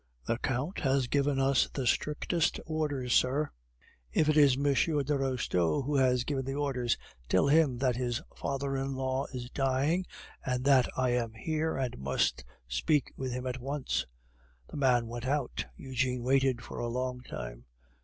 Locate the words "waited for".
16.23-16.79